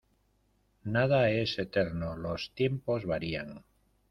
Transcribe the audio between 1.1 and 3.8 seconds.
es eterno los tiempos varían.